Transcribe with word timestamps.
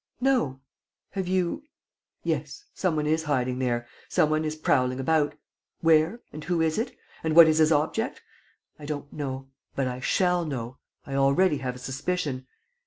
"No.... 0.19 0.61
Have 1.11 1.27
you...?" 1.27 1.63
"Yes. 2.23 2.65
Some 2.73 2.95
one 2.95 3.05
is 3.05 3.25
hiding 3.25 3.61
here... 3.61 3.85
some 4.09 4.31
one 4.31 4.43
is 4.45 4.55
prowling 4.55 4.99
about.... 4.99 5.35
Where? 5.81 6.21
And 6.33 6.43
who 6.43 6.59
is 6.59 6.79
it? 6.79 6.97
And 7.23 7.35
what 7.35 7.47
is 7.47 7.59
his 7.59 7.71
object? 7.71 8.19
I 8.79 8.87
don't 8.87 9.13
know... 9.13 9.49
but 9.75 9.87
I 9.87 9.99
shall 9.99 10.43
know. 10.43 10.77
I 11.05 11.13
already 11.13 11.57
have 11.57 11.75
a 11.75 11.77
suspicion. 11.77 12.47